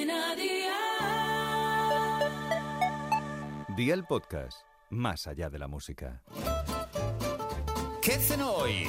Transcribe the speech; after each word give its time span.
Cadena 0.00 0.34
Dial. 0.34 0.76
Día 3.76 3.92
el 3.94 4.04
podcast, 4.04 4.62
más 4.88 5.26
allá 5.26 5.50
de 5.50 5.58
la 5.58 5.68
música. 5.68 6.22
¿Qué 8.00 8.12
cenó 8.12 8.50
hoy? 8.52 8.88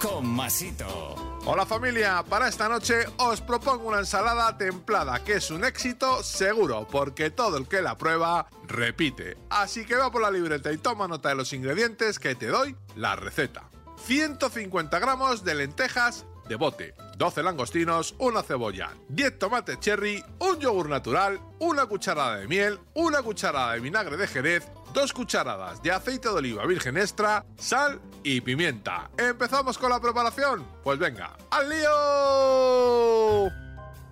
Con 0.00 0.26
Masito. 0.26 1.14
Hola 1.44 1.66
familia, 1.66 2.24
para 2.26 2.48
esta 2.48 2.70
noche 2.70 3.04
os 3.18 3.42
propongo 3.42 3.88
una 3.88 3.98
ensalada 3.98 4.56
templada 4.56 5.22
que 5.22 5.34
es 5.34 5.50
un 5.50 5.62
éxito 5.62 6.22
seguro 6.22 6.86
porque 6.90 7.30
todo 7.30 7.58
el 7.58 7.68
que 7.68 7.82
la 7.82 7.98
prueba 7.98 8.48
repite. 8.66 9.36
Así 9.50 9.84
que 9.84 9.96
va 9.96 10.10
por 10.10 10.22
la 10.22 10.30
libreta 10.30 10.72
y 10.72 10.78
toma 10.78 11.06
nota 11.06 11.28
de 11.28 11.34
los 11.34 11.52
ingredientes 11.52 12.18
que 12.18 12.34
te 12.34 12.46
doy 12.46 12.74
la 12.96 13.14
receta. 13.14 13.68
150 14.06 14.98
gramos 14.98 15.44
de 15.44 15.54
lentejas 15.54 16.24
de 16.50 16.56
bote, 16.56 16.94
12 17.16 17.44
langostinos, 17.44 18.16
una 18.18 18.42
cebolla, 18.42 18.90
10 19.08 19.38
tomates 19.38 19.78
cherry, 19.78 20.22
un 20.40 20.58
yogur 20.58 20.88
natural, 20.88 21.40
una 21.60 21.86
cucharada 21.86 22.38
de 22.38 22.48
miel, 22.48 22.80
una 22.94 23.22
cucharada 23.22 23.74
de 23.74 23.80
vinagre 23.80 24.16
de 24.16 24.26
jerez, 24.26 24.66
dos 24.92 25.12
cucharadas 25.12 25.80
de 25.80 25.92
aceite 25.92 26.28
de 26.28 26.34
oliva 26.34 26.66
virgen 26.66 26.96
extra, 26.96 27.46
sal 27.56 28.00
y 28.24 28.40
pimienta. 28.40 29.10
¿Empezamos 29.16 29.78
con 29.78 29.90
la 29.90 30.00
preparación? 30.00 30.66
Pues 30.82 30.98
venga, 30.98 31.36
¡al 31.52 31.68
lío! 31.68 33.48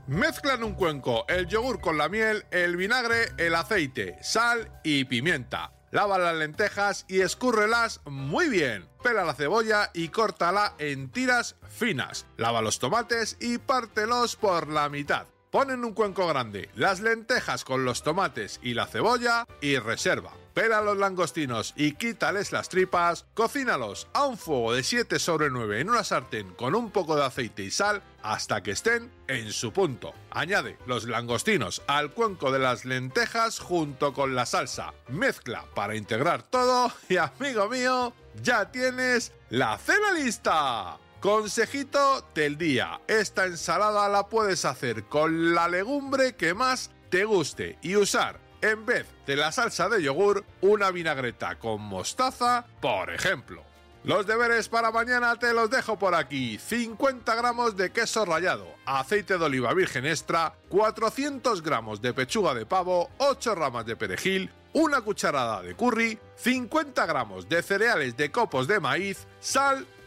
Mezcla 0.06 0.54
en 0.54 0.62
un 0.62 0.74
cuenco 0.74 1.26
el 1.28 1.48
yogur 1.48 1.80
con 1.80 1.98
la 1.98 2.08
miel, 2.08 2.46
el 2.52 2.76
vinagre, 2.76 3.32
el 3.36 3.56
aceite, 3.56 4.16
sal 4.22 4.70
y 4.84 5.04
pimienta. 5.06 5.72
Lava 5.90 6.18
las 6.18 6.34
lentejas 6.34 7.04
y 7.08 7.20
escúrrelas 7.20 8.00
muy 8.04 8.48
bien. 8.48 8.88
Pela 9.02 9.24
la 9.24 9.34
cebolla 9.34 9.90
y 9.94 10.08
córtala 10.08 10.74
en 10.78 11.10
tiras 11.10 11.56
finas. 11.68 12.26
Lava 12.36 12.60
los 12.60 12.78
tomates 12.78 13.36
y 13.40 13.58
pártelos 13.58 14.36
por 14.36 14.68
la 14.68 14.88
mitad. 14.88 15.26
Pon 15.50 15.70
en 15.70 15.84
un 15.84 15.94
cuenco 15.94 16.26
grande 16.26 16.68
las 16.74 17.00
lentejas 17.00 17.64
con 17.64 17.86
los 17.86 18.02
tomates 18.02 18.60
y 18.62 18.74
la 18.74 18.86
cebolla 18.86 19.46
y 19.62 19.78
reserva. 19.78 20.32
Pela 20.58 20.80
los 20.80 20.98
langostinos 20.98 21.72
y 21.76 21.92
quítales 21.92 22.50
las 22.50 22.68
tripas, 22.68 23.26
cocínalos 23.34 24.08
a 24.12 24.26
un 24.26 24.36
fuego 24.36 24.72
de 24.72 24.82
7 24.82 25.20
sobre 25.20 25.50
9 25.50 25.80
en 25.80 25.88
una 25.88 26.02
sartén 26.02 26.52
con 26.54 26.74
un 26.74 26.90
poco 26.90 27.14
de 27.14 27.24
aceite 27.24 27.62
y 27.62 27.70
sal 27.70 28.02
hasta 28.24 28.60
que 28.60 28.72
estén 28.72 29.08
en 29.28 29.52
su 29.52 29.72
punto. 29.72 30.14
Añade 30.32 30.76
los 30.84 31.04
langostinos 31.04 31.80
al 31.86 32.10
cuenco 32.10 32.50
de 32.50 32.58
las 32.58 32.84
lentejas 32.84 33.60
junto 33.60 34.12
con 34.12 34.34
la 34.34 34.46
salsa. 34.46 34.94
Mezcla 35.06 35.64
para 35.76 35.94
integrar 35.94 36.42
todo 36.42 36.90
y 37.08 37.18
amigo 37.18 37.68
mío, 37.68 38.12
ya 38.42 38.72
tienes 38.72 39.30
la 39.50 39.78
cena 39.78 40.10
lista. 40.10 40.98
Consejito 41.20 42.26
del 42.34 42.58
día. 42.58 43.00
Esta 43.06 43.46
ensalada 43.46 44.08
la 44.08 44.26
puedes 44.26 44.64
hacer 44.64 45.04
con 45.04 45.54
la 45.54 45.68
legumbre 45.68 46.34
que 46.34 46.52
más 46.52 46.90
te 47.10 47.24
guste 47.24 47.78
y 47.80 47.94
usar 47.94 48.47
en 48.62 48.86
vez 48.86 49.06
de 49.26 49.36
la 49.36 49.52
salsa 49.52 49.88
de 49.88 50.02
yogur 50.02 50.44
una 50.60 50.90
vinagreta 50.90 51.58
con 51.58 51.80
mostaza, 51.80 52.66
por 52.80 53.10
ejemplo. 53.10 53.62
Los 54.04 54.26
deberes 54.26 54.68
para 54.68 54.92
mañana 54.92 55.36
te 55.36 55.52
los 55.52 55.70
dejo 55.70 55.98
por 55.98 56.14
aquí. 56.14 56.58
50 56.58 57.34
gramos 57.34 57.76
de 57.76 57.90
queso 57.90 58.24
rallado, 58.24 58.66
aceite 58.86 59.36
de 59.36 59.44
oliva 59.44 59.74
virgen 59.74 60.06
extra, 60.06 60.54
400 60.68 61.62
gramos 61.62 62.00
de 62.00 62.14
pechuga 62.14 62.54
de 62.54 62.64
pavo, 62.64 63.10
8 63.18 63.54
ramas 63.54 63.84
de 63.86 63.96
perejil, 63.96 64.50
una 64.72 65.00
cucharada 65.00 65.62
de 65.62 65.74
curry, 65.74 66.18
50 66.36 67.06
gramos 67.06 67.48
de 67.48 67.62
cereales 67.62 68.16
de 68.16 68.30
copos 68.30 68.68
de 68.68 68.80
maíz, 68.80 69.26
sal 69.40 69.86